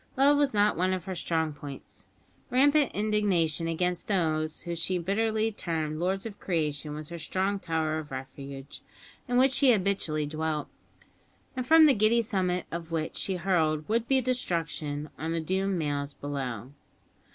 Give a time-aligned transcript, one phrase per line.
[0.17, 2.07] Love was not one of her strong points.
[2.49, 7.99] Rampant indignation against those whom she bitterly termed "lords of creation" was her strong tower
[7.99, 8.81] of refuge,
[9.27, 10.67] in which she habitually dwelt,
[11.55, 15.77] and from the giddy summit of which she hurled would be destruction on the doomed
[15.77, 16.71] males below.